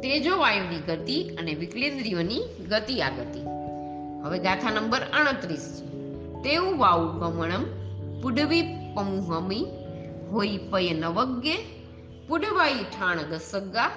તેજો 0.00 0.36
વાયુની 0.36 0.76
ગતિ 0.76 1.22
અને 1.22 1.54
વિકલેન્દ્રિયોની 1.54 2.40
ગતિ 2.68 3.00
આ 3.00 3.08
ગતિ. 3.08 3.40
હવે 4.24 4.38
ગાથા 4.38 4.70
નંબર 4.70 5.02
આડત્રીસ 5.02 5.82
છે. 5.82 5.86
તેવું 6.42 6.78
વાઉ 6.78 7.20
ગમણમ 7.20 7.64
પુડવી 8.20 8.62
પમુહમી 8.94 9.66
હોઈ 10.32 10.58
પય 10.72 10.94
નવગ્ગે 10.94 11.56
પુડવાઈ 12.28 12.74
ઠાણ 12.74 13.18
દસગ્ગા 13.30 13.90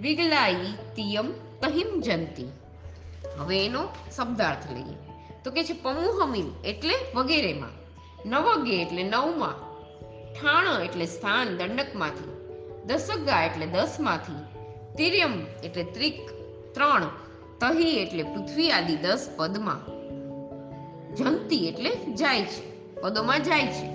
વિગલાઈ 0.00 0.72
તિયમ 0.96 1.32
તહિમ 1.32 2.00
જંતી. 2.00 2.63
હવે 3.38 3.66
એનો 3.66 3.88
શબ્દાર્થ 4.16 4.72
લઈએ 4.72 4.96
તો 5.44 5.50
કે 5.50 5.64
છે 5.64 5.72
પમુહમીમ 5.82 6.52
એટલે 6.64 6.94
વગેરેમાં, 7.14 7.74
નવગે 8.26 8.82
એટલે 8.82 9.02
નવમાં, 9.02 9.54
ઠાણ 10.34 10.82
એટલે 10.82 11.06
સ્થાન 11.06 11.46
દંડકમાંથી, 11.56 12.32
દસગા 12.86 13.42
એટલે 13.42 13.66
દસમાંથી, 13.66 14.44
તિર્યમ 14.96 15.46
એટલે 15.64 15.84
ત્રિક, 15.84 16.20
ત્રણ, 16.74 17.02
તહી 17.60 17.96
એટલે 17.96 18.22
પૃથ્વી 18.22 18.70
આદિ 18.70 18.96
દસ 18.96 19.30
પદમાં. 19.36 19.80
જંતી 21.14 21.68
એટલે 21.68 22.14
જાય 22.14 22.42
છે, 22.42 22.92
પદોમાં 23.00 23.42
જાય 23.42 23.66
છે. 23.66 23.86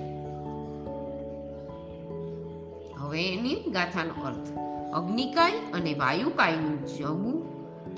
હવે 2.98 3.34
એની 3.34 3.64
ગાથાનો 3.72 4.26
અર્થ, 4.26 4.50
અગ્નિકાય 4.94 5.52
અને 5.52 5.94
વાયુકાયનું 5.94 6.86
જવું 6.86 7.49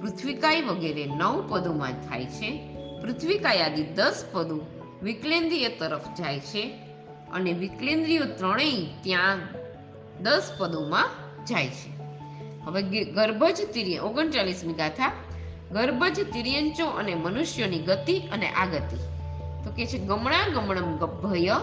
પૃથ્વીકાય 0.02 0.62
વગેરે 0.62 1.06
નવ 1.06 1.46
પદોમાં 1.50 1.92
થાય 1.92 2.26
છે. 2.26 2.76
પૃથ્વીકાય 3.02 3.58
આદિ 3.58 3.84
દસ 3.84 4.26
પદો 4.32 4.62
વિકલેન્દ્રિય 5.04 5.68
તરફ 5.70 6.18
જાય 6.18 6.40
છે 6.40 6.80
અને 7.32 7.54
વિકલેન્દ્રિયો 7.54 8.26
ત્રણેય 8.26 8.72
ત્યાં 9.04 9.38
દસ 10.24 10.52
પદોમાં 10.58 11.10
જાય 11.46 11.68
છે. 11.68 12.02
હવે 12.64 13.04
ગર્ભજ 13.04 13.62
તિર્ય, 13.74 13.98
ઓગણચાલીસમી 13.98 14.74
ગાથા. 14.74 15.12
ગર્ભજ 15.72 16.20
તિર્યંચો 16.34 16.86
અને 16.86 17.16
મનુષ્યોની 17.16 17.80
ગતિ 17.80 18.20
અને 18.20 18.50
આગતિ. 18.50 18.98
તો 19.64 19.72
કે 19.76 19.86
છે, 19.86 19.98
ગમણા 19.98 20.48
ગમણમ 20.48 20.98
ગભય 20.98 21.62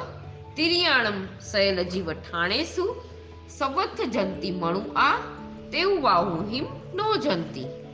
તિર્યાણમ 0.57 1.27
શયલ 1.53 1.83
જીવ 1.83 2.13
ઠાણેસુ 2.13 2.95
સવથ 3.49 4.01
જંતી 4.01 4.51
મણુ 4.51 4.81
આ 4.81 5.17
તેવું 5.73 6.03
વાહુ 6.03 6.51
હિમ 6.51 6.65
નો 6.95 7.17
જંતી. 7.17 7.88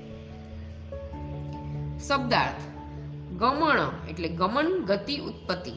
શબ્દાર્થ. 2.09 2.63
ગમણ 3.33 4.09
એટલે 4.11 4.29
ગમન, 4.29 4.85
ગતિ, 4.85 5.19
ઉત્પત્તિ. 5.19 5.73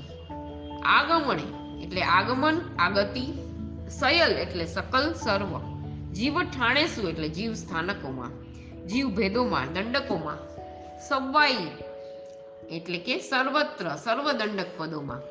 આગમણે 0.83 1.43
એટલે 1.83 2.01
આગમન, 2.01 2.61
આગતિ. 2.79 3.33
સયલ 3.89 4.31
એટલે 4.31 4.65
સકલ, 4.65 5.13
સર્વ. 5.13 5.77
જીવ 6.13 6.43
ઠાણેસુ 6.43 7.09
એટલે 7.09 7.29
જીવ 7.29 7.53
સ્થાનકોમાં. 7.53 8.31
જીવ 8.87 9.07
ભેદોમાં, 9.09 9.73
દંડકોમાં. 9.73 10.37
સવાઈ 10.99 11.55
એટલે 12.71 12.97
કે 12.97 13.19
સર્વત્ર 13.19 13.95
સર્વ 13.95 14.31
દંડક 14.31 14.65
પદોમાં. 14.77 15.21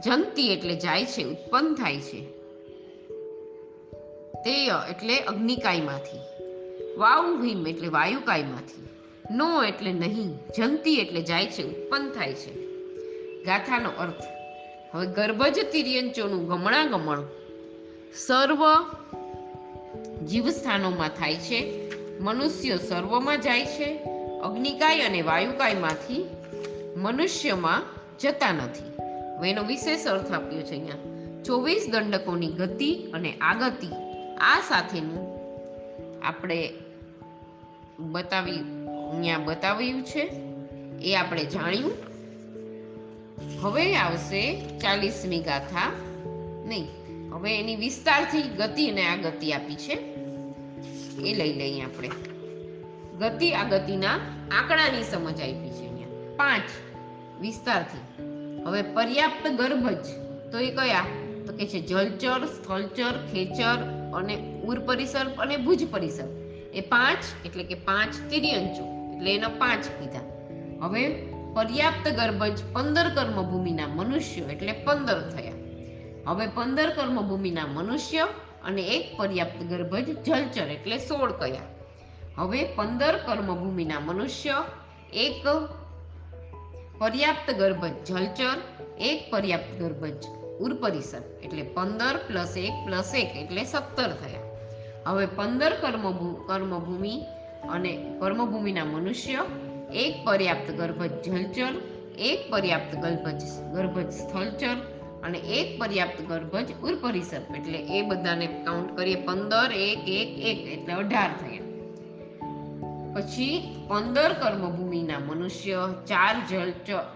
જંતી 0.00 0.52
એટલે 0.52 0.76
જાય 0.76 1.04
છે, 1.04 1.24
ઉત્પન્ન 1.24 1.74
થાય 1.74 2.00
છે. 2.00 2.24
તેય 4.34 4.70
એટલે 4.90 5.18
અગ્નિકાયમાંથી. 5.18 6.18
વાયુ 6.96 7.36
ભીમ 7.36 7.66
એટલે 7.66 7.88
વાયુકાયમાંથી. 7.88 8.87
નો 9.30 9.64
એટલે 9.64 9.92
નહીં, 9.92 10.38
જંતી 10.56 10.94
એટલે 10.94 11.22
જાય 11.22 11.46
છે, 11.46 11.62
ઉત્પન્ન 11.62 12.10
થાય 12.10 12.34
છે. 12.34 12.52
ગાથાનો 13.44 13.90
અર્થ, 13.90 14.22
હવે 14.94 15.06
ગર્ભજ 15.06 15.58
તિર્યંચોનું 15.72 16.48
ગમણા 16.48 16.84
ગમણ 16.84 17.22
સર્વ 18.14 18.64
જીવસ્થાનોમાં 20.24 21.08
થાય 21.08 21.34
છે, 21.34 21.90
મનુષ્ય 22.20 22.76
સર્વમાં 22.76 23.40
જાય 23.40 23.66
છે, 23.66 23.98
અગ્નિકાય 24.40 25.00
અને 25.00 25.22
વાયુકાયમાંથી 25.22 26.26
મનુષ્યમાં 26.96 27.82
જતા 28.18 28.52
નથી. 28.52 28.92
એનો 29.50 29.62
વિશેષ 29.62 30.06
અર્થ 30.06 30.32
આપ્યો 30.32 30.62
છે 30.62 30.70
અહીંયા. 30.70 30.94
ચોવીસ 31.42 31.88
દંડકોની 31.90 32.46
ગતિ 32.46 32.94
અને 33.14 33.32
આગતિ 33.32 33.88
આ 34.40 34.60
સાથેનું 34.68 35.38
આપણે 36.22 36.72
બતાવી 37.98 38.77
અહીંયા 39.10 39.38
બતાવ્યું 39.38 40.04
છે. 40.04 40.30
એ 41.02 41.14
આપણે 41.14 41.44
જાણ્યું. 41.44 42.08
હવે 43.62 43.96
આવશે 43.96 44.60
ચાલીસમી 44.78 45.40
ગાથા. 45.40 45.92
નહીં, 46.64 46.86
હવે 47.34 47.60
એની 47.60 47.76
વિસ્તારથી 47.76 48.42
ગતિ 48.42 48.86
અને 48.86 49.22
ગતિ 49.22 49.52
આપી 49.52 49.74
છે. 49.74 49.92
એ 51.18 51.34
લઈ 51.34 51.52
લઈએ 51.52 51.82
આપણે. 51.82 52.10
ગતિ 53.18 53.52
આ 53.52 53.64
ગતિના 53.64 54.12
આંકડાની 54.50 55.02
સમજ 55.02 55.40
આપી 55.40 55.70
છે 55.70 55.88
અહીંયા. 55.88 56.08
પાંચ 56.36 56.62
વિસ્તારથી. 57.40 58.22
હવે 58.64 58.82
પર્યાપ્ત 58.82 59.48
ગર્ભજ. 59.48 60.06
તો 60.52 60.58
એ 60.58 60.70
કયા? 60.70 61.04
તો 61.46 61.52
કે 61.52 61.66
છે 61.66 61.80
જલચર 61.80 62.46
સ્થળચર 62.46 63.26
ખેચર 63.32 63.76
અને 64.14 64.62
ઉર 64.64 64.78
પરિસર 64.78 65.26
અને 65.38 65.56
ભુજ 65.56 65.86
પરિસર. 65.90 66.24
એ 66.74 66.80
પાંચ 66.80 67.46
એટલે 67.46 67.64
કે 67.64 67.74
પાંચ 67.74 68.30
તિર્યંચો. 68.30 68.97
એટલે 69.18 69.34
એના 69.34 69.48
પાંચ 69.48 69.86
કીધા. 69.86 70.20
હવે 70.82 71.08
પર્યાપ્ત 71.54 72.08
ગર્ભજ 72.08 72.72
પંદર 72.72 73.14
કર્મભૂમિના 73.14 73.86
મનુષ્યો 73.86 74.48
એટલે 74.48 74.72
પંદર 74.72 75.30
થયા. 75.30 75.52
હવે 76.26 76.46
પંદર 76.46 76.90
કર્મભૂમિના 76.90 77.66
મનુષ્ય 77.66 78.18
અને 78.64 78.82
એક 78.82 79.18
પર્યાપ્ત 79.18 79.62
ગર્ભજ 79.62 80.24
જલચર 80.24 80.68
એટલે 80.68 80.98
સોળ 80.98 81.32
કયા. 81.32 81.66
હવે 82.36 82.64
પંદર 82.74 83.18
કર્મભૂમિના 83.18 84.00
મનુષ્ય, 84.00 84.64
એક 85.12 85.46
પર્યાપ્ત 86.98 87.50
ગર્ભજ 87.50 87.92
જલચર, 88.06 88.56
એક 88.98 89.30
પર્યાપ્ત 89.30 89.80
ગર્ભજ 89.80 90.26
ઉર્પરિસર 90.60 91.22
એટલે 91.42 91.62
પંદર 91.62 92.16
પ્લસ 92.16 92.56
એક 92.56 92.72
પ્લસ 92.86 93.14
એક 93.14 93.36
એટલે 93.36 93.64
સત્તર 93.64 94.08
થયા. 94.08 94.40
હવે 95.06 95.26
પંદર 95.26 95.72
કર્મભૂ 95.74 96.34
કર્મભૂમિ 96.34 97.22
અને 97.70 98.16
કર્મભૂમિના 98.20 98.84
મનુષ્ય, 98.84 99.44
એક 99.94 100.26
પર્યાપ્ત 100.26 100.70
ગર્ભજ 100.70 101.10
જલચર, 101.24 101.72
એક 102.18 102.50
પર્યાપ્ત 102.50 102.96
ગર્ભજ 102.96 103.42
ગર્ભજ 103.74 104.10
સ્થળચર 104.10 104.76
અને 105.24 105.38
એક 105.38 105.80
પર્યાપ્ત 105.80 106.20
ગર્ભજ 106.28 106.72
ઉર્પરિષદ 106.82 107.56
એટલે 107.56 107.78
એ 107.78 108.02
બધાને 108.02 108.46
કાઉન્ટ 108.46 108.96
કરીએ 108.96 109.14
પંદર, 109.14 109.72
એક 109.72 109.98
એક 109.98 110.38
એક, 110.38 110.78
એટલે 110.78 110.94
અઢાર 110.94 111.30
થયા. 111.30 111.58
પછી 113.14 113.76
પંદર 113.88 114.32
કર્મભૂમિના 114.32 115.18
મનુષ્ય, 115.18 115.94
ચાર 116.06 116.36
જલચર 116.50 117.14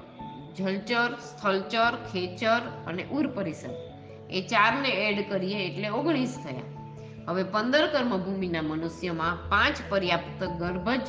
જલચર, 0.56 1.14
સ્થળચર, 1.14 1.94
ખેચર 2.12 2.60
અને 2.86 3.04
ઉર્પરિષદ 3.12 3.70
એ 4.30 4.42
ચારને 4.42 4.88
એડ 4.88 5.30
કરીએ 5.30 5.58
એટલે 5.58 5.88
ઓગણીસ 5.88 6.38
થયા. 6.44 6.81
હવે 7.28 7.42
પંદર 7.42 7.86
કર્મભૂમિના 7.86 8.62
મનુષ્યમાં 8.62 9.48
પાંચ 9.48 9.76
પર્યાપ્ત 9.88 10.44
ગર્ભજ, 10.44 11.00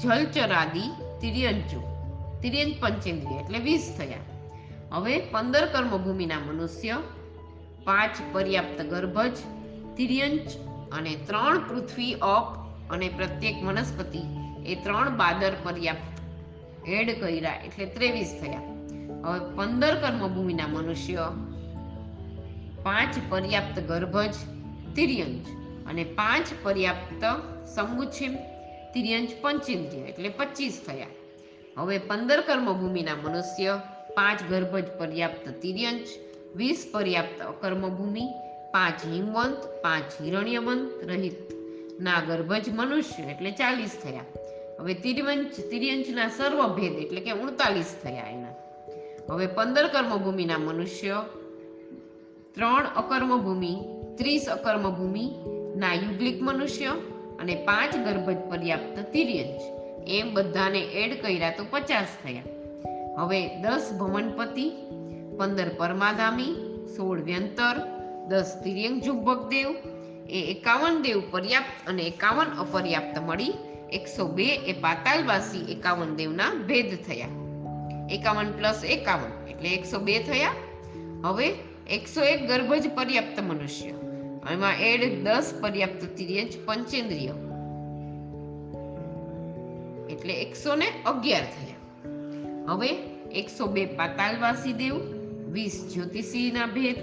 જલચરાદિ 0.00 0.84
તિર્યંચો 1.20 1.80
તિર્યંચ 2.42 2.82
પંચેન્દ્રિય 2.82 3.38
એટલે 3.38 3.58
વીસ 3.58 3.94
થયા. 3.98 4.26
હવે 4.92 5.20
પંદર 5.20 5.66
કર્મભૂમિના 5.66 6.38
મનુષ્ય, 6.38 6.96
પાંચ 7.84 8.16
પર્યાપ્ત 8.32 8.82
ગર્ભજ 8.82 9.32
તિર્યંચ 9.96 10.46
અને 10.92 11.16
ત્રણ 11.26 11.58
પૃથ્વી 11.68 12.14
અપ 12.14 12.48
અને 12.90 13.08
પ્રત્યેક 13.08 13.64
વનસ્પતિ 13.64 14.22
એ 14.66 14.74
ત્રણ 14.74 15.10
બાદર 15.16 15.52
પર્યાપ્ત 15.62 16.88
એડ 16.88 17.20
કર્યા 17.20 17.54
એટલે 17.66 17.84
ત્રેવીસ 17.84 18.38
થયા. 18.42 18.62
હવે 19.24 19.54
પંદર 19.54 19.94
કર્મભૂમિના 19.94 20.66
મનુષ્ય, 20.66 21.28
પાંચ 22.82 23.20
પર્યાપ્ત 23.28 23.80
ગર્ભજ 23.80 24.34
તિર્યંચ 24.96 25.46
અને 25.88 26.04
પાંચ 26.04 26.46
પર્યાપ્ત 26.62 27.24
સમુચ્છિમ 27.66 28.34
તિર્યંજ 28.94 29.28
પંચેન્દ્રિય 29.40 30.02
એટલે 30.02 30.28
પચીસ 30.28 30.80
થયા. 30.86 31.06
હવે 31.76 31.98
પંદર 31.98 32.40
કર્મભૂમિના 32.40 33.14
મનુષ્ય, 33.14 33.80
પાંચ 34.14 34.42
ગર્ભજ 34.50 34.84
પર્યાપ્ત 34.98 35.48
તિર્યંજ 35.62 36.06
વીસ 36.56 36.88
પર્યાપ્ત 36.92 37.42
અકર્મભૂમિ, 37.42 38.28
પાંચ 38.72 39.06
હિમવંત, 39.06 39.56
પાંચ 39.82 40.22
હિરણ્યવંત 40.22 40.90
રહિત. 41.04 41.38
ના 42.00 42.20
ગર્ભજ 42.20 42.70
મનુષ્ય 42.70 43.22
એટલે 43.22 43.50
ચાલીસ 43.50 43.90
થયા. 44.02 44.24
હવે 44.80 44.94
તિર્યંચ 44.94 45.52
તિર્યંચના 45.70 46.28
સર્વભેદ 46.28 46.92
એટલે 46.92 47.20
કે 47.20 47.30
ઉડતાલીસ 47.30 47.96
થયા 48.02 48.26
એના. 48.26 48.54
હવે 49.30 49.46
પંદર 49.46 49.88
કર્મભૂમિના 49.88 50.58
મનુષ્ય, 50.58 51.24
ત્રણ 52.54 52.86
અકર્મભૂમિ 52.96 53.99
ત્રીસ 54.20 54.48
અકર્મભૂમિ 54.48 55.34
ના 55.76 55.94
યુગ્લિક 55.94 56.42
મનુષ્ય 56.42 56.86
અને 57.38 57.54
પાંચ 57.54 57.96
ગર્ભજ 57.96 58.36
પર્યાપ્ત 58.50 59.12
તિર્યંજ. 59.12 59.60
એમ 60.08 60.34
બધાને 60.34 60.78
એડ 60.78 61.22
કર્યા 61.22 61.50
તો 61.50 61.64
પચાસ 61.70 62.06
થયા. 62.24 62.42
હવે 63.18 63.62
દસ 63.62 63.96
ભવનપતિ, 64.00 64.70
પંદર 65.38 65.68
પરમાધામી 65.68 66.54
સોળ 66.96 67.20
વ્યંતર, 67.20 67.80
દસ 68.28 68.60
તિર્યંગ 68.64 69.02
જુબ્બક 69.02 69.48
દેવ, 69.48 69.68
એ 70.30 70.42
એકાવન 70.50 71.02
દેવ 71.02 71.22
પર્યાપ્ત 71.30 71.88
અને 71.88 72.02
એકાવન 72.02 72.46
અપર્યાપ્ત 72.46 73.18
મળી, 73.18 73.52
એકસો 73.92 74.28
બે 74.28 74.44
એ 74.44 74.72
પાતાલવાસી 74.72 75.72
એકાવન 75.72 76.16
દેવના 76.16 76.54
ભેદ 76.66 76.96
થયા. 76.96 77.28
એકાવન 78.10 78.52
પ્લસ 78.52 78.84
એકાવન 78.84 79.48
એટલે 79.48 79.68
એકસો 79.68 79.98
બે 79.98 80.18
થયા. 80.18 80.50
હવે 81.24 81.54
એકસો 81.90 82.20
એક 82.20 82.48
ગર્ભજ 82.48 82.90
પર્યાપ્ત 82.94 83.40
મનુષ્ય. 83.40 84.09
એમાં 84.42 84.80
એડ 84.80 85.02
દસ 85.24 85.48
પર્યાપ્ત 85.60 86.02
તિર્યંચ 86.16 86.52
પંચેન્દ્રિય 86.66 87.34
એટલે 90.08 90.34
એકસો 90.44 90.76
ને 90.76 90.88
અગિયાર 91.04 91.46
થયા 91.54 91.78
હવે 92.70 92.90
એકસો 93.32 93.68
બે 93.68 93.82
પાતાલવાસી 93.98 94.74
દેવ 94.74 94.96
વીસ 95.48 95.76
જ્યોતિષીના 95.92 96.68
ભેદ 96.68 96.98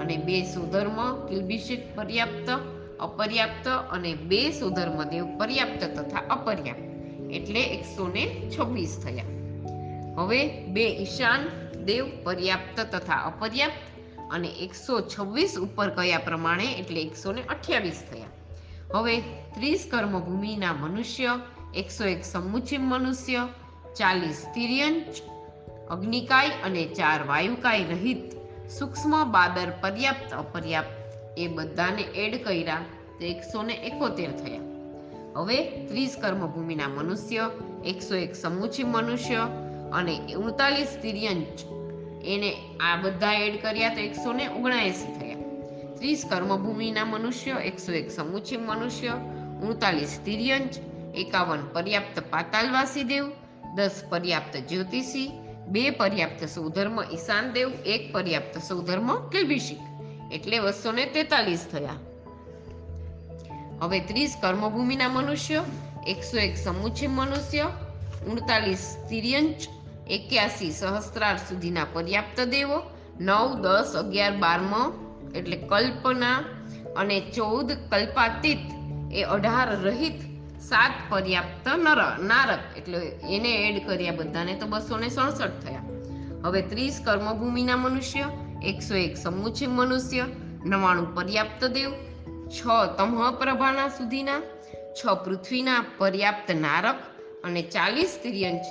અને 0.00 0.16
બે 0.26 0.38
સુધર્મ 0.44 0.98
કિલ્બિષિત 1.28 1.84
પર્યાપ્ત 1.96 2.48
અપર્યાપ્ત 2.98 3.66
અને 3.90 4.12
બે 4.24 4.42
સુધર્મ 4.52 4.98
દેવ 5.10 5.24
પર્યાપ્ત 5.38 5.82
તથા 5.96 6.24
અપર્યાપ્ત 6.28 6.84
એટલે 7.30 7.62
એકસો 7.76 8.08
ને 8.08 8.24
છવ્વીસ 8.48 8.94
થયા 8.98 9.30
હવે 10.18 10.40
બે 10.68 10.86
ઈશાન 10.96 11.48
દેવ 11.86 12.04
પર્યાપ્ત 12.24 12.76
તથા 12.90 13.22
અપર્યાપ્ત 13.26 13.91
અને 14.32 14.48
એકસો 14.48 15.00
છવ્વીસ 15.00 15.58
ઉપર 15.58 15.90
કયા 15.90 16.18
પ્રમાણે 16.18 16.64
એટલે 16.64 17.02
એકસો 17.02 17.32
ને 17.32 17.42
અઠ્યાવીસ 17.42 18.02
થયા. 18.12 18.24
હવે 18.94 19.20
ત્રીસ 19.54 19.88
કર્મભૂમિના 19.90 20.72
મનુષ્ય, 20.72 21.40
એકસો 21.74 22.04
એક 22.04 22.24
સમુચિમ 22.24 22.82
મનુષ્ય, 22.82 23.48
ચાલીસ 23.96 24.46
તિર્યંચ, 24.54 25.22
અગ્નિકાય 25.90 26.48
અને 26.48 26.84
ચાર 26.84 27.26
વાયુકાય 27.26 27.84
રહિત 27.84 28.32
સૂક્ષ્મ, 28.78 29.32
બાદર, 29.32 29.70
પર્યાપ્ત, 29.80 30.34
અપર્યાપ્ત 30.34 30.98
એ 31.38 31.46
બધાને 31.46 32.02
એડ 32.02 32.44
કર્યા 32.44 32.80
તો 33.18 33.24
એકસો 33.24 33.62
ને 33.62 33.74
એકોતેર 33.74 34.30
થયા. 34.30 34.60
હવે 35.36 35.86
ત્રીસ 35.86 36.16
કર્મભૂમિના 36.20 36.88
મનુષ્ય, 36.88 37.50
એકસો 37.84 38.14
એક 38.14 38.34
સમુચિમ 38.34 38.88
મનુષ્ય 38.88 39.36
અને 39.92 40.34
ઉડતાલીસ 40.34 40.98
તિર્યંચ 41.02 41.81
એને 42.24 42.54
આ 42.80 42.96
બધા 42.96 43.32
એડ 43.32 43.62
કર્યા 43.62 43.94
તો 43.94 44.00
એકસો 44.00 44.32
ને 44.32 44.48
ઓગણએંસી 44.48 45.20
થયા. 45.20 45.36
ત્રીસ 45.94 46.24
કર્મભૂમિના 46.28 47.04
મનુષ્ય, 47.04 47.50
એકસો 47.50 47.92
એક 47.92 48.10
સમુચિમ 48.10 48.62
મનુષ્ય 48.62 49.08
ઉડતાલીસ 49.68 50.20
તિર્યંચ 50.24 50.78
એકાવન 51.14 51.58
પર્યાપ્ત 51.72 52.20
પાતાલવાસી 52.30 53.02
દેવ, 53.02 53.32
દસ 53.74 54.02
પર્યાપ્ત 54.08 54.56
જ્યોતિષી, 54.56 55.30
બે 55.68 55.90
પર્યાપ્ત 55.90 56.44
સૌધર્મ 56.44 57.00
ઈશાન 57.00 57.52
દેવ, 57.52 57.72
એક 57.86 58.12
પર્યાપ્ત 58.12 58.58
સૌધર્મ 58.58 59.28
કિલ્બિશિક. 59.28 59.78
એટલે 60.32 60.58
બસો 60.58 60.92
ને 60.92 61.06
તેતાલીસ 61.06 61.66
થયા. 61.72 61.92
હવે 63.80 64.00
ત્રીસ 64.00 64.36
કર્મભૂમિના 64.40 65.08
મનુષ્ય, 65.08 65.64
એકસો 66.06 66.38
એક 66.38 66.56
સમુચિમ 66.56 67.10
મનુષ્ય 67.10 67.70
ઉડતાલીસ 68.32 68.96
તિર્યંચ 69.10 69.56
એક્યાસી 70.10 70.70
સહસ્ત્રાર 70.70 71.36
સુધીના 71.36 71.84
પર્યાપ્ત 71.92 72.40
દેવો, 72.40 72.82
નવ, 73.20 73.60
દસ, 73.60 73.96
અગિયાર, 73.96 74.32
બારમો 74.32 75.12
એટલે 75.34 75.56
કલ્પના 75.56 76.36
અને 76.96 77.20
ચૌદ 77.20 77.72
કલ્પાતીત 77.72 78.58
એ 79.12 79.22
અઢાર 79.22 79.80
રહિત 79.82 80.20
સાત 80.62 80.90
પર્યાપ્ત 81.08 81.68
નર 81.68 82.24
નારક 82.24 82.78
એટલે 82.78 82.98
એને 83.36 83.68
એડ 83.68 83.86
કર્યા 83.86 84.12
બધાને 84.12 84.54
તો 84.54 84.66
બસો 84.66 84.96
ને 84.96 85.08
સડસઠ 85.08 85.64
થયા. 85.66 85.82
હવે 86.44 86.62
ત્રીસ 86.62 87.00
કર્મભૂમિના 87.04 87.76
મનુષ્ય, 87.76 88.20
એકસો 88.62 88.94
એક 88.94 89.16
સમુચ્છ 89.16 89.62
મનુષ્ય, 89.68 90.24
નવાણું 90.64 91.14
પર્યાપ્ત 91.14 91.64
દેવ, 91.64 91.92
છ 92.48 92.62
તમહ 92.98 93.30
પ્રભાના 93.30 93.88
સુધીના, 93.88 94.40
છ 94.94 95.06
પૃથ્વીના 95.06 95.84
પર્યાપ્ત 95.98 96.50
નારક 96.50 96.96
અને 97.44 97.62
ચાલીસ 97.62 98.18
તિર્યંચ 98.22 98.62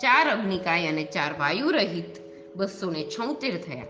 ચાર 0.00 0.30
અગ્નિકાય 0.30 0.86
અને 0.86 1.04
ચાર 1.04 1.32
વાયુ 1.38 1.70
રહિત 1.70 2.20
બસો 2.56 2.90
ને 2.90 3.04
છોતેર 3.04 3.62
થયા. 3.62 3.84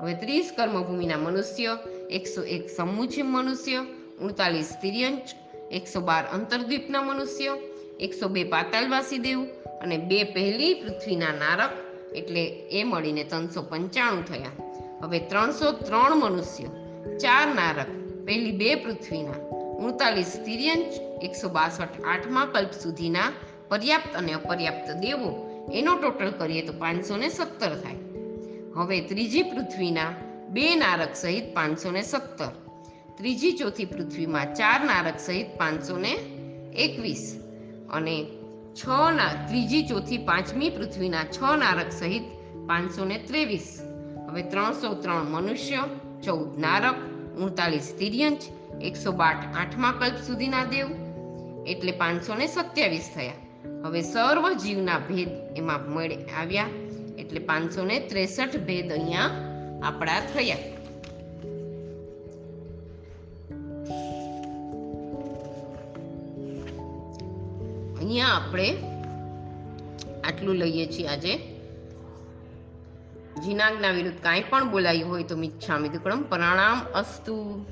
હવે 0.00 0.14
ત્રીસ 0.14 0.52
કર્મભૂમિના 0.56 1.16
મનુષ્ય, 1.16 1.78
એકસો 2.10 2.42
એક 2.42 2.70
સમુચિમ 2.70 3.26
મનુષ્ય 3.26 3.76
ઉડતાલીસ 4.22 4.76
તિર્યંચ, 4.82 5.22
એકસો 5.72 6.00
બાર 6.00 6.24
અંતર્દ્વીપના 6.24 7.02
મનુષ્ય, 7.02 7.56
એકસો 8.00 8.28
બે 8.28 8.44
પાતાલવાસી 8.44 9.18
દેવ 9.18 9.44
અને 9.80 9.96
બે 9.98 10.24
પહેલી 10.24 10.74
પૃથ્વીના 10.74 11.32
નારક, 11.32 11.70
એટલે 12.14 12.44
એ 12.46 12.84
મળીને 12.84 13.24
ત્રણસો 13.24 13.62
પંચાણું 13.62 14.24
થયા. 14.24 14.50
હવે 15.02 15.18
ત્રણસો 15.18 15.72
ત્રણ 15.72 16.16
મનુષ્ય, 16.16 16.64
ચાર 17.18 17.54
નારક, 17.54 17.86
પહેલી 18.26 18.52
બે 18.52 18.74
પૃથ્વીના 18.74 19.40
ઉડતાલીસ 19.76 20.42
તિર્યંચ, 20.46 20.92
એકસો 21.24 21.48
બાસઠ 21.48 22.00
આઠમા 22.04 22.46
કલ્પ 22.46 22.72
સુધીના 22.72 23.32
પર્યાપ્ત 23.68 24.16
અને 24.16 24.32
અપર્યાપ્ત 24.32 24.90
દેવો 24.90 25.45
એનો 25.72 25.96
ટોટલ 25.96 26.30
કરીએ 26.30 26.66
તો 26.66 26.72
પાંચસો 26.72 27.16
ને 27.16 27.28
સત્તર 27.28 27.68
થાય. 27.68 27.94
હવે 28.74 29.00
ત્રીજી 29.00 29.42
પૃથ્વીના 29.42 30.12
બે 30.48 30.74
નારક 30.74 31.14
સહિત 31.14 31.54
પાંચસો 31.54 31.90
ને 31.90 32.02
સત્તર. 32.02 32.48
ત્રીજી 33.16 33.52
ચોથી 33.52 33.84
પૃથ્વીમાં 33.84 34.54
ચાર 34.54 34.84
નારક 34.84 35.18
સહિત 35.18 35.46
પાંચસો 35.58 35.98
ને 35.98 36.12
એકવીસ. 36.74 37.42
અને 37.90 38.26
છ 38.74 38.88
ના, 38.88 39.46
ત્રીજી 39.48 39.86
ચોથી 39.86 40.18
પાંચમી 40.18 40.70
પૃથ્વીના 40.70 41.24
છ 41.24 41.42
નારક 41.58 41.92
સહિત 41.92 42.22
પાંચસો 42.66 43.04
ને 43.04 43.18
ત્રેવીસ. 43.18 43.80
હવે 44.28 44.42
ત્રણસો 44.42 44.94
ત્રણ 44.94 45.24
મનુષ્ય, 45.24 45.78
ચૌદ 46.24 46.58
નારક 46.58 46.94
ઉડતાલીસ 47.38 47.94
તિર્યંચ, 47.98 48.40
એકસો 48.82 49.12
બાર 49.12 49.34
આઠમા 49.34 49.92
કલ્પ 49.92 50.14
સુધીના 50.26 50.64
દેવ. 50.64 50.86
એટલે 51.66 51.92
પાંચસો 51.92 52.34
ને 52.34 52.46
સત્યાવીસ 52.46 53.10
થયા. 53.14 53.32
હવે 53.84 54.02
સર્વ 54.02 54.52
જીવના 54.52 54.98
ભેદ 54.98 55.28
એમાં 55.56 55.90
મળે 55.90 56.24
આવ્યા 56.24 56.66
એટલે 57.18 57.40
પાંચસો 57.40 57.84
ને 57.84 58.00
ત્રેસઠ 58.00 58.56
ભેદ 58.56 58.92
અહીંયા 58.92 59.30
આપણા 59.82 60.20
થયા. 60.20 60.56
અહીંયા 67.98 68.28
આપણે 68.28 68.76
આટલું 70.24 70.54
લઈએ 70.54 70.86
છીએ 70.86 71.06
આજે. 71.06 71.36
જીનાગના 73.44 73.90
વિરુદ્ધ 73.90 74.22
કાંઈ 74.22 74.42
પણ 74.50 74.70
બોલાયું 74.70 75.10
હોય 75.10 75.22
તો 75.22 75.36
મિચ્છામિ 75.36 75.88
દુકડમ. 75.88 76.22
પ્રણામ 76.22 76.80
અસ્તુ. 76.94 77.66